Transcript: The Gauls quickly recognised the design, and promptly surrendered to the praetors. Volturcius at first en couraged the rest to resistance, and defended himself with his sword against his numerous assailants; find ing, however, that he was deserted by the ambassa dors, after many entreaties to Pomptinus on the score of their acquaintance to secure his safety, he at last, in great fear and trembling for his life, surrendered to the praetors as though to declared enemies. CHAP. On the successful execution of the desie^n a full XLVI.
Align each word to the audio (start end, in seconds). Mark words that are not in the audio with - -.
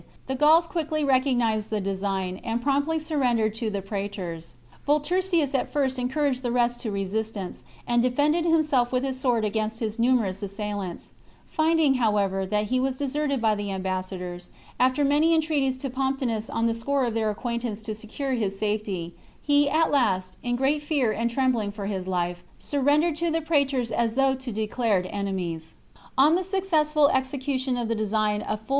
The 0.25 0.33
Gauls 0.33 0.65
quickly 0.65 1.03
recognised 1.03 1.69
the 1.69 1.79
design, 1.79 2.41
and 2.43 2.59
promptly 2.59 2.97
surrendered 2.97 3.53
to 3.53 3.69
the 3.69 3.83
praetors. 3.83 4.55
Volturcius 4.87 5.53
at 5.53 5.71
first 5.71 5.99
en 5.99 6.09
couraged 6.09 6.41
the 6.41 6.51
rest 6.51 6.79
to 6.79 6.91
resistance, 6.91 7.61
and 7.85 8.01
defended 8.01 8.43
himself 8.43 8.91
with 8.91 9.03
his 9.03 9.19
sword 9.19 9.45
against 9.45 9.79
his 9.79 9.99
numerous 9.99 10.41
assailants; 10.41 11.11
find 11.45 11.79
ing, 11.79 11.93
however, 12.01 12.47
that 12.47 12.63
he 12.73 12.79
was 12.79 12.97
deserted 12.97 13.39
by 13.39 13.53
the 13.53 13.69
ambassa 13.69 14.17
dors, 14.17 14.49
after 14.79 15.05
many 15.05 15.35
entreaties 15.35 15.77
to 15.77 15.87
Pomptinus 15.87 16.49
on 16.49 16.65
the 16.65 16.73
score 16.73 17.05
of 17.05 17.13
their 17.13 17.29
acquaintance 17.29 17.83
to 17.83 17.93
secure 17.93 18.31
his 18.33 18.57
safety, 18.57 19.13
he 19.43 19.69
at 19.69 19.91
last, 19.91 20.35
in 20.41 20.55
great 20.55 20.81
fear 20.81 21.11
and 21.11 21.29
trembling 21.29 21.71
for 21.71 21.85
his 21.85 22.07
life, 22.07 22.43
surrendered 22.57 23.15
to 23.17 23.29
the 23.29 23.39
praetors 23.39 23.91
as 23.91 24.15
though 24.15 24.33
to 24.33 24.51
declared 24.51 25.05
enemies. 25.11 25.75
CHAP. 25.93 26.11
On 26.17 26.33
the 26.33 26.43
successful 26.43 27.07
execution 27.09 27.77
of 27.77 27.87
the 27.87 27.95
desie^n 27.95 28.41
a 28.47 28.57
full 28.57 28.57
XLVI. 28.65 28.69